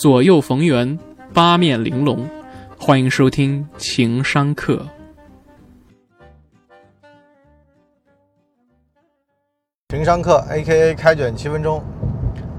[0.00, 0.98] 左右逢源，
[1.34, 2.26] 八面玲珑。
[2.78, 4.86] 欢迎收听情商课。
[9.90, 11.82] 情商课 A.K.A 开卷七分钟，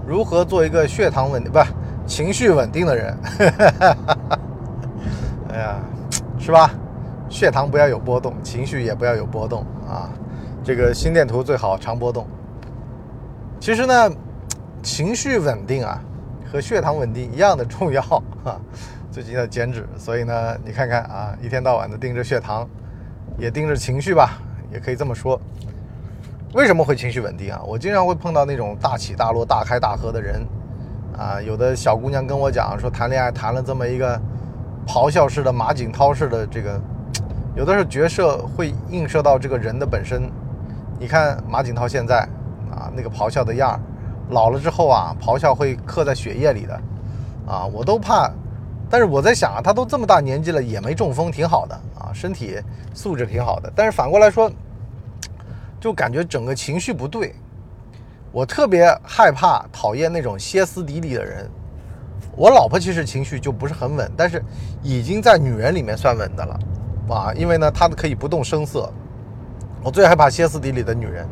[0.07, 1.57] 如何做一个血糖稳定不
[2.05, 3.17] 情绪稳定的人？
[5.49, 5.81] 哎呀，
[6.37, 6.69] 是吧？
[7.27, 10.13] 血糖不要有波动，情绪也不要有波动啊。
[10.63, 12.27] 这个心电图最好常波动。
[13.59, 14.11] 其实呢，
[14.83, 15.99] 情绪稳定啊，
[16.51, 18.01] 和血糖稳定一样的重要
[18.43, 18.59] 啊。
[19.09, 22.67] 最近要减脂，所以呢，你看看啊，一天到晚的盯着血糖，
[23.37, 24.41] 也盯着情绪吧，
[24.71, 25.39] 也可以这么说。
[26.53, 27.61] 为什么会情绪稳定啊？
[27.65, 30.45] 我经常会碰到那种大起大落、大开大合的人
[31.17, 31.41] 啊。
[31.41, 34.19] 有的小姑娘跟我讲说，谈恋爱谈了这么一个
[34.85, 36.79] 咆哮式的马景涛式的这个。
[37.55, 40.29] 有的时候角色会映射到这个人的本身。
[40.99, 42.19] 你看马景涛现在
[42.71, 43.79] 啊，那个咆哮的样儿，
[44.31, 46.81] 老了之后啊，咆哮会刻在血液里的
[47.47, 48.31] 啊，我都怕。
[48.89, 52.59] 但是我在想啊，他都这么大年纪了，也没中风，挺好的啊，身体
[52.93, 53.71] 素质挺好的。
[53.73, 54.51] 但是反过来说，
[55.79, 57.33] 就感觉整个情绪不对。
[58.33, 61.49] 我特别害怕、讨厌那种歇斯底里的人。
[62.35, 64.43] 我老婆其实情绪就不是很稳，但是
[64.81, 66.59] 已经在女人里面算稳的了。
[67.09, 68.91] 啊，因为呢，她可以不动声色。
[69.83, 71.27] 我最害怕歇斯底里的女人，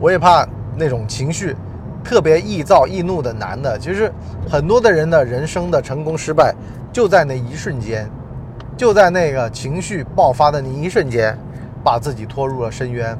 [0.00, 1.56] 我也怕那种情绪
[2.04, 3.78] 特别易躁易怒的男的。
[3.78, 4.12] 其实
[4.48, 6.54] 很多的人的人生的成功失败，
[6.92, 8.08] 就在那一瞬间，
[8.76, 11.36] 就在那个情绪爆发的那一瞬间，
[11.84, 13.16] 把自己拖入了深渊。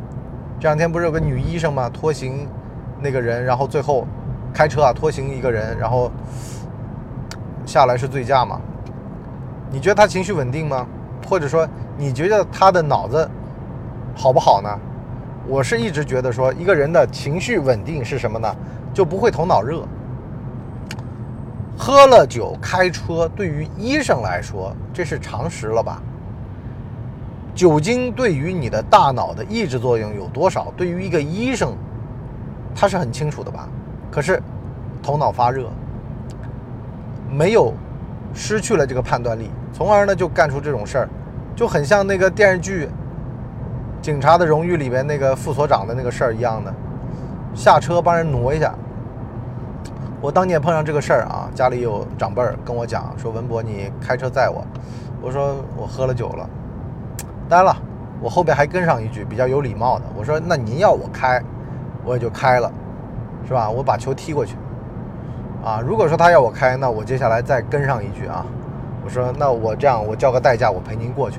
[0.60, 1.88] 这两天不是有个女医生吗？
[1.88, 2.47] 拖行
[3.00, 4.06] 那个人，然后最后
[4.53, 6.10] 开车啊拖行一个人，然后
[7.66, 8.60] 下来是醉驾嘛？
[9.70, 10.86] 你觉得她情绪稳定吗？
[11.28, 11.66] 或者说，
[11.97, 13.30] 你觉得他的脑子
[14.14, 14.69] 好不好呢？
[15.47, 18.57] 我是一直觉得说，一个人的情绪稳定是什么呢？
[18.95, 19.83] 就不会头脑热。
[21.77, 26.01] 喝了酒开车，对于医生来说，这是常识了吧？
[27.55, 30.72] 酒精对于你的大脑的抑制作用有多少？
[30.77, 31.77] 对于一个医生，
[32.75, 33.69] 他是很清楚的吧？
[34.11, 34.43] 可是，
[35.03, 35.69] 头脑发热，
[37.31, 37.75] 没有。
[38.34, 41.09] 失去了这个判断力，从而呢就干出这种事儿，
[41.55, 42.87] 就很像那个电视剧
[44.03, 46.75] 《警察的荣誉》里边那个副所长的那个事儿一样的，
[47.55, 48.75] 下车帮人挪一下。
[50.21, 54.65] 我当年碰上这个事儿啊，家里有长辈儿跟我讲说：“文博，你开车载我。”
[55.23, 56.51] 我说：“我喝了酒了。”
[57.49, 57.77] 当然了，
[58.21, 61.41] 我后边还跟上一句比较有礼貌的，我说：“那您要我开，
[62.05, 62.69] 我也就开了，
[63.47, 63.71] 是吧？
[63.71, 64.57] 我把球踢过去。”
[65.65, 68.45] 啊，如果说他要我开，那我接下来再跟上一句啊，
[69.05, 71.39] 我说那我这样，我叫个代驾，我陪您过去，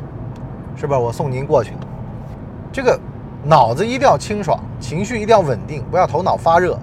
[0.78, 0.98] 是吧？
[0.98, 1.74] 我送您过去。
[2.74, 3.00] 这个
[3.44, 6.78] 脑子一定要清爽，情绪一定要稳定，不要头脑发热。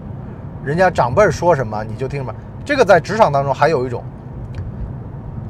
[0.65, 2.33] 人家长辈说什么你就听什么。
[2.65, 4.05] 这个在职场当中还有一种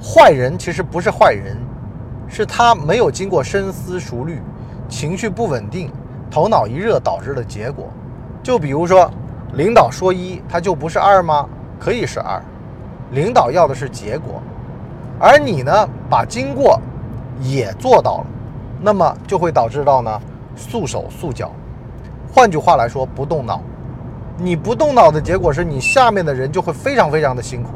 [0.02, 1.58] 坏人，其实不是坏人，
[2.26, 4.40] 是他没有经过深思熟虑，
[4.88, 5.92] 情绪不稳定，
[6.30, 7.88] 头脑一热导致的结果。
[8.42, 9.10] 就比如说，
[9.52, 11.46] 领导说一，他就不是二吗？
[11.78, 12.40] 可以是二，
[13.10, 14.40] 领导要的是结果，
[15.18, 16.80] 而你呢，把经过
[17.40, 18.26] 也做到了，
[18.80, 20.20] 那么就会导致到呢
[20.56, 21.50] 束手束脚。
[22.32, 23.60] 换句话来说，不动脑，
[24.36, 27.70] 你不动脑的结果是你下面的人就会非常非常的辛苦，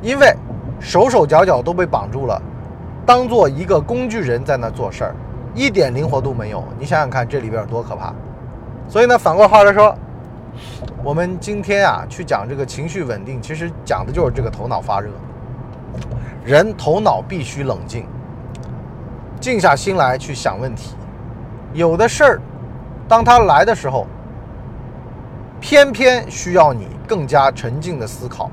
[0.00, 0.34] 因为
[0.80, 2.40] 手手脚脚都被绑住了，
[3.04, 5.14] 当做一个工具人在那做事儿，
[5.54, 6.62] 一点灵活度没有。
[6.78, 8.12] 你想想看，这里边有多可怕。
[8.88, 9.94] 所以呢，反过话来说。
[11.02, 15.10] 我们今天啊，去讲这个情绪稳定，其实讲的就是这个头脑发热。
[16.44, 18.06] 人头脑必须冷静，
[19.40, 20.94] 静下心来去想问题。
[21.74, 22.40] 有的事儿，
[23.06, 24.06] 当他来的时候，
[25.60, 28.50] 偏偏需要你更加沉静的思考。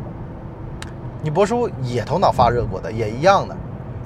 [1.21, 3.55] 你博叔也头脑发热过的，也一样的，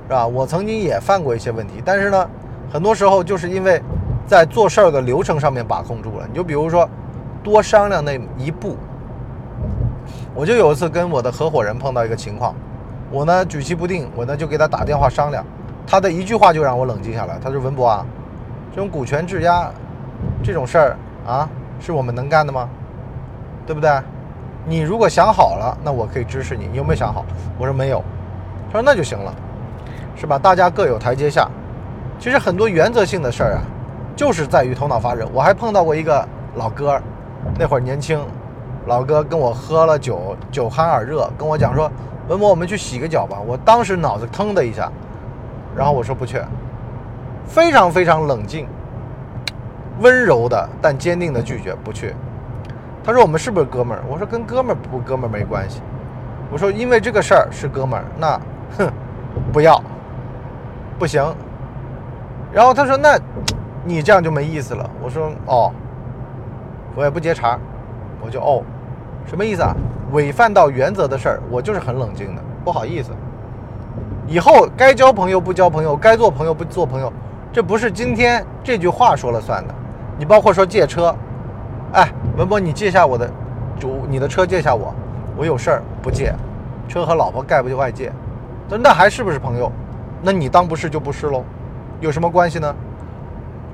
[0.08, 0.28] 是吧？
[0.28, 2.30] 我曾经也犯过一些问题，但是呢，
[2.72, 3.82] 很多时候就是因为
[4.28, 6.28] 在做事儿的流程上面把控住了。
[6.30, 6.88] 你就比如说。
[7.44, 8.76] 多商量那一步，
[10.34, 12.56] 我就有一次跟我的合伙人碰到一个情况，
[13.12, 15.46] 我呢举棋不定，我呢就给他打电话商量，
[15.86, 17.38] 他的一句话就让我冷静下来。
[17.40, 18.04] 他说：“文博啊，
[18.76, 19.72] 这种股权质押
[20.44, 21.48] 这种事儿啊，
[21.80, 22.68] 是我们能干的吗？
[23.66, 23.90] 对不对？
[24.66, 26.68] 你如果想好了，那我可以支持你。
[26.68, 27.24] 你有没有想好？”
[27.58, 28.04] 我说没有。
[28.68, 29.34] 他说：“那就行了，
[30.18, 30.38] 是吧？
[30.38, 31.50] 大家各有台阶下。
[32.20, 33.62] 其实很多原则性的事儿啊，
[34.14, 35.26] 就是在于头脑发热。
[35.34, 37.02] 我还碰到过一个老哥。”
[37.58, 38.20] 那会儿年轻，
[38.88, 41.90] 老哥跟我喝了酒，酒酣耳热，跟我讲说
[42.28, 44.92] ：“文博，我们去洗个脚吧。”我当时脑子腾的一下，
[45.74, 46.42] 然后我说不去，
[47.48, 48.68] 非常非常冷静、
[50.00, 52.14] 温柔的但坚定的拒绝不去。
[53.04, 55.82] 他说：“我们是不是哥们儿？”我说：“跟哥们儿不哥们儿没关系。”
[56.52, 58.40] 我说因为这个事儿是哥们儿，那
[58.78, 58.92] 哼，
[59.52, 59.82] 不要，
[60.98, 61.24] 不行。
[62.52, 63.18] 然后他说那，
[63.84, 64.90] 你这样就没意思了。
[65.04, 65.72] 我说哦，
[66.96, 67.60] 我也不接茬，
[68.22, 68.64] 我就哦，
[69.26, 69.76] 什么意思啊？
[70.12, 73.12] 违反到原则的事儿，我就是很冷静的，不好意思。
[74.28, 77.12] 以后该交朋友不交朋友，该做朋友不做朋友，
[77.56, 79.74] 这不是今天这句话说了算的。
[80.18, 81.16] 你包括说借车，
[81.94, 83.32] 哎，文博，你借下我的，
[83.80, 84.94] 主你的车借下我，
[85.38, 86.36] 我有事儿不借，
[86.90, 88.12] 车和老婆概不就外借，
[88.68, 89.72] 那那还是不是朋友？
[90.22, 91.46] 那你当不是就不是喽，
[92.02, 92.76] 有什么关系呢？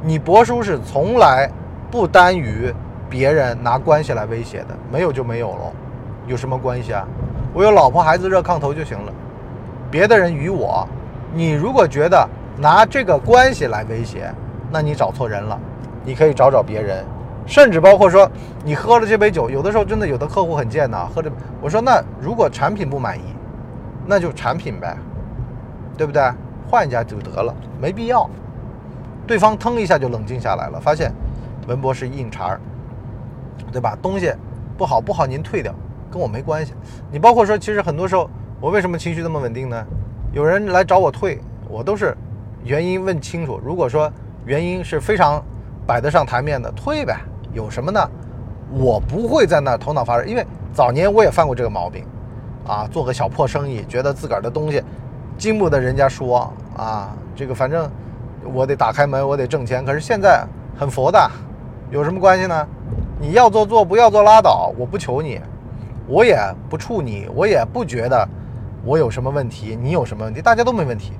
[0.03, 1.49] 你博叔是从来
[1.89, 2.71] 不耽于
[3.09, 5.73] 别人拿关系来威胁的，没有就没有喽，
[6.27, 7.03] 有什么关系啊？
[7.51, 9.11] 我有老婆孩子热炕头就行了。
[9.89, 10.87] 别的人与我，
[11.33, 12.29] 你如果觉得
[12.61, 14.31] 拿这个关系来威胁，
[14.71, 15.59] 那你找错人了。
[16.05, 17.03] 你可以找找别人，
[17.47, 18.29] 甚至包括说
[18.63, 23.23] 你喝了这杯酒，有的时候真的有的客户很贱呐，喝着我说那如果产品不满意，
[24.05, 24.95] 那就产品呗，
[25.97, 26.21] 对不对？
[26.69, 28.29] 换一家就得了，没必要。
[29.25, 31.11] 对方腾一下就冷静下来了，发现
[31.67, 32.61] 文博是硬茬儿，
[33.71, 33.97] 对吧？
[34.03, 34.31] 东西
[34.77, 35.73] 不好不好您退掉，
[36.11, 36.73] 跟我没关系。
[37.11, 38.29] 你包括说其实很多时候。
[38.59, 39.83] 我为什么情绪那么稳定呢？
[40.33, 42.15] 有人来找我退，我都是
[42.63, 43.59] 原因问清楚。
[43.63, 44.11] 如果说
[44.45, 45.43] 原因是非常
[45.85, 47.17] 摆得上台面的，退呗。
[47.53, 48.09] 有什么呢？
[48.71, 52.05] 我不会在那头脑发热，因为早年我也犯过这个毛病
[52.65, 52.87] 啊。
[52.89, 54.81] 做个小破生意，觉得自个儿的东西
[55.37, 57.15] 经不得人家说啊。
[57.35, 57.89] 这个反正
[58.53, 59.83] 我得打开门，我得挣钱。
[59.83, 60.45] 可是现在
[60.77, 61.29] 很佛的，
[61.89, 62.67] 有什么关系呢？
[63.19, 64.73] 你要做做，不要做拉倒。
[64.77, 65.39] 我不求你，
[66.07, 68.27] 我也不处你，我也不觉得。
[68.83, 69.77] 我有什么问题？
[69.79, 70.41] 你有什么问题？
[70.41, 71.13] 大家都没问题，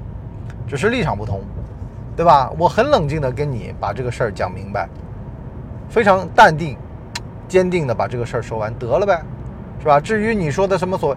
[0.68, 1.42] 只是立场不同，
[2.16, 2.52] 对吧？
[2.58, 4.88] 我很冷静的跟你把这个事儿讲明白，
[5.90, 6.78] 非常淡定、
[7.48, 9.22] 坚定的把这个事儿说完，得了呗，
[9.80, 10.00] 是吧？
[10.00, 11.16] 至于你说的什么所，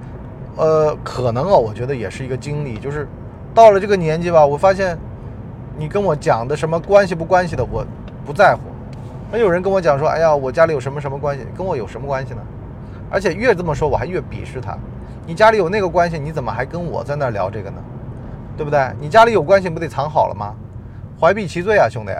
[0.56, 3.06] 呃，可能啊，我觉得也是一个经历，就是
[3.54, 4.98] 到了这个年纪吧，我发现
[5.76, 7.86] 你跟我讲的什么关系不关系的，我
[8.24, 8.60] 不在乎。
[9.30, 12.40] 还有人跟我讲说，哎呀，我家里有什么什么关系，跟我有什么关系呢？
[13.10, 14.76] 而且越这么说，我还越鄙视他。
[15.26, 17.76] 你家里有那个关系，你怎么还跟我在那聊这个呢？
[18.56, 18.92] 对不对？
[19.00, 20.54] 你家里有关系不得藏好了吗？
[21.20, 22.12] 怀璧其罪啊，兄弟！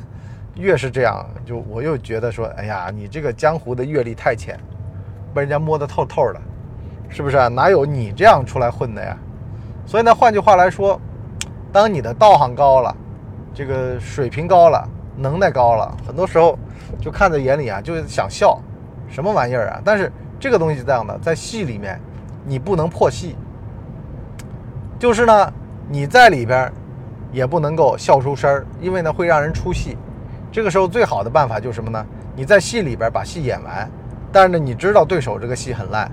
[0.60, 4.58] 越是这样，就我又觉得说，哎呀，你这个江湖的阅历太浅，
[5.32, 6.40] 被人家摸得透透的，
[7.08, 7.48] 是不是啊？
[7.48, 9.16] 哪有你这样出来混的呀？
[9.86, 11.00] 所以呢，换句话来说，
[11.72, 12.94] 当你的道行高了，
[13.54, 16.58] 这个水平高了，能耐高了，很多时候
[17.00, 18.60] 就看在眼里啊，就想笑，
[19.08, 19.80] 什么玩意儿啊？
[19.84, 22.00] 但是这个东西是这样的，在戏里面。
[22.42, 23.36] 你不能破戏，
[24.98, 25.52] 就是呢，
[25.92, 26.72] 你在里边
[27.32, 29.98] 也不能够笑出声儿，因为呢会让人出戏。
[30.52, 32.06] 这个时候最好的办法就是什么呢？
[32.36, 33.90] 你在戏里边把戏演完，
[34.30, 36.08] 但是呢你知道对手这个戏很烂，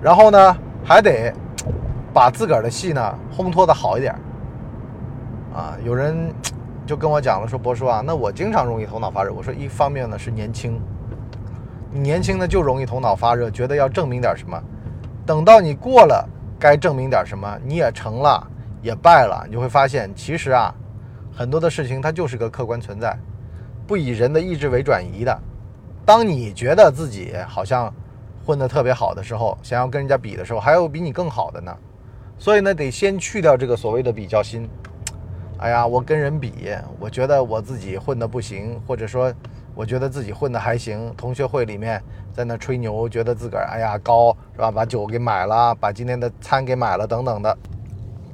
[0.00, 1.34] 然后呢还得
[2.14, 4.14] 把自个儿的戏呢烘托的好一点。
[5.52, 6.32] 啊，有人
[6.86, 9.32] 就跟我讲了，说博叔啊，那我经常容易头脑发热。
[9.32, 10.80] 我说一方面呢是年轻，
[11.90, 14.56] 你年轻呢就容易头脑发热，觉得要证明点什么。
[15.24, 16.24] 等到你过了
[16.60, 18.46] 该证明点什么，你也成了，
[18.86, 20.72] 也败了，你就会发现，其实啊，
[21.34, 23.18] 很多的事情它就是个客观存在，
[23.84, 25.36] 不以人的意志为转移的。
[26.04, 27.92] 当你觉得自己好像
[28.46, 31.76] 混得特别好的时候，想要跟人家比的时候，还有比你更好的呢。
[32.38, 34.68] 所以呢，得先去掉这个所谓的比较心。
[35.58, 36.52] 哎呀，我跟人比，
[37.00, 39.34] 我觉得我自己混得不行，或者说。
[39.78, 42.02] 我觉得自己混得还行，同学会里面
[42.32, 44.70] 在那吹牛，觉得自个儿哎呀高是吧？
[44.70, 47.58] 把酒给买了，把今天的餐给买了等等的。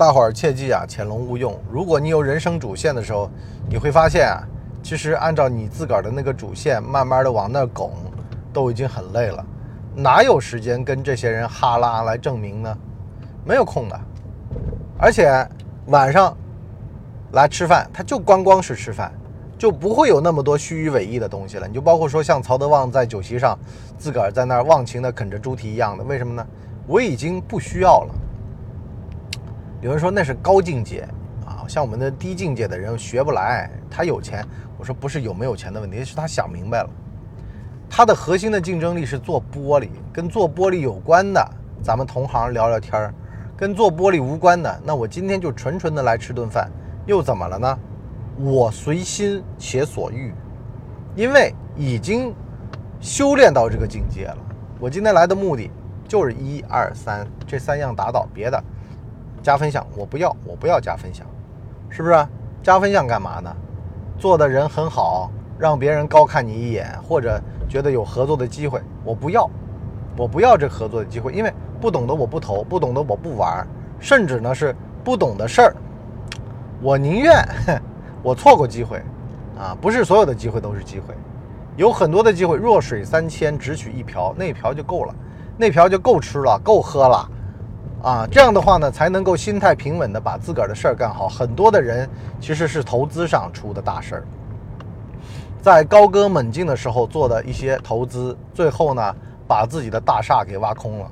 [0.03, 1.57] 大伙儿切记啊，潜龙勿用。
[1.71, 3.31] 如果你有人生主线的时候，
[3.71, 4.43] 你会发现啊，
[4.83, 7.93] 其实按照你自个儿的那个主线，慢慢的往那拱，
[8.53, 9.47] 都已经很累了，
[9.95, 12.77] 哪有时间跟这些人哈拉来证明呢？
[13.45, 14.01] 没有空的。
[14.99, 15.31] 而且
[15.87, 16.37] 晚上
[17.31, 19.13] 来吃饭，他就光光是吃饭。
[19.57, 21.69] 就不会有那么多虚与委蛇的东西了。
[21.69, 23.57] 你就包括说像曹德旺在酒席上，
[23.97, 26.45] 自个儿在那儿忘情的啃着猪蹄一样的，为什么呢？
[26.89, 28.15] 我已经不需要了。
[29.83, 31.01] 有人说那是高境界
[31.45, 33.69] 啊，像我们的低境界的人学不来。
[33.91, 34.47] 他有钱，
[34.79, 36.91] 我说不是有没有钱的问题，是他想明白了。
[37.91, 41.45] 他的核心的竞争力是做玻璃，跟做玻璃有关的，
[41.83, 43.13] 咱们同行聊聊天儿；
[43.57, 46.71] 跟做玻璃无关的，那我今天就纯纯的来吃顿饭，
[47.05, 47.79] 又怎么了呢？
[48.39, 50.33] 我随心且所欲，
[51.17, 52.33] 因为已经
[53.01, 54.39] 修炼到这个境界了。
[54.79, 55.69] 我今天来的目的
[56.07, 58.63] 就是一二三这三样达到，别的
[59.43, 61.27] 加分项我不要，我不要加分项，
[61.91, 62.15] 是不是？
[62.63, 63.55] 加分项干嘛呢？
[64.19, 69.51] 做的人很好，让别人高看你一眼，或者觉得有合作的机会，我不要，
[70.17, 73.67] 我不要这合作的机会，因为不懂得我不投，不懂得我不玩，
[73.99, 75.75] 甚至呢是不懂的事儿，
[76.81, 77.45] 我宁愿
[78.23, 79.03] 我错过机会
[79.59, 79.77] 啊！
[79.81, 81.15] 不是所有的机会都是机会，
[81.77, 85.15] 有很多的机会，弱水三千，只取一瓢，那瓢就够了，
[85.57, 87.29] 那瓢就够吃了，够喝了。
[88.03, 91.29] 啊，这样的话呢，才能够心态平稳的把自个儿的事儿干好。
[91.29, 92.09] 很多的人
[92.41, 94.25] 其实是投资上出的大事儿，
[95.63, 99.15] 在高歌猛进的时候做的一些投资，最后呢
[99.47, 101.11] 把自己的大厦给挖空了。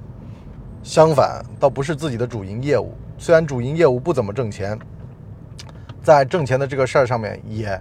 [0.83, 4.77] 相反，倒不是自己的主营业务，虽然主营业务不怎么挣钱，
[6.03, 7.81] 在挣钱的这个事儿上面，也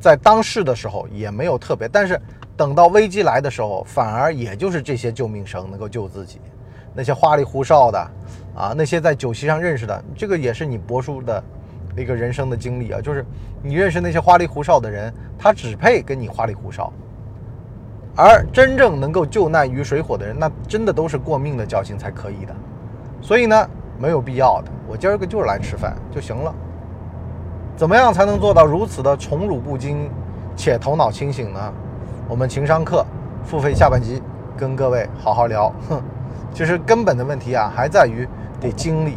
[0.00, 2.20] 在当世的时候也没有特别，但是
[2.56, 6.40] 等到危机来的时候，反而也就是这些救命绳能够救自己。
[6.94, 7.98] 那些花里胡哨的，
[8.54, 11.42] 啊，那些在酒席上认识的，这个也是你博叔的
[11.96, 13.00] 一个人生的经历啊。
[13.00, 13.24] 就是
[13.62, 16.92] 你认识那些花里胡哨的人，他只配跟你花里胡哨，
[18.14, 22.54] 而真正能够救难于水火的人，那真的都是过命的交情才可以的。
[23.22, 24.70] 所以呢，没有必要的。
[24.86, 26.54] 我今儿个就是来吃饭就行了。
[27.74, 30.10] 怎么样才能做到如此的宠辱不惊，
[30.54, 31.72] 且头脑清醒呢？
[32.28, 33.04] 我们情商课
[33.44, 34.22] 付费下半集
[34.58, 35.72] 跟各位好好聊。
[35.88, 36.02] 哼。
[36.54, 38.28] 其实根本的问题啊，还在于
[38.60, 39.16] 得经历。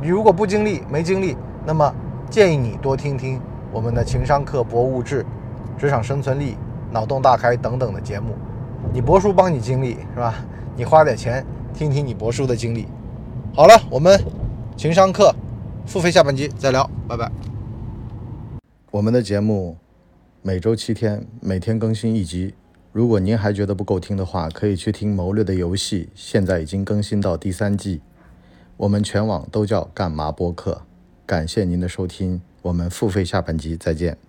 [0.00, 1.92] 你如果不经历、没经历，那么
[2.30, 3.40] 建议你多听听
[3.72, 5.24] 我们的情商课、博物志、
[5.76, 6.56] 职场生存力、
[6.92, 8.36] 脑洞大开等等的节目。
[8.92, 10.34] 你博叔帮你经历是吧？
[10.76, 11.44] 你花点钱
[11.74, 12.86] 听听你博叔的经历。
[13.54, 14.20] 好了，我们
[14.76, 15.34] 情商课
[15.84, 17.30] 付费下半集再聊，拜拜。
[18.90, 19.76] 我们的节目
[20.42, 22.54] 每周七天，每天更新一集。
[22.92, 28.00] 如果您还觉得不够听的话，可以去听《谋略的游戏》，现在已经更新到第三季。
[28.76, 30.82] 我们全网都叫干嘛播客。
[31.26, 34.27] 感谢您的收听，我们付费下半集再见。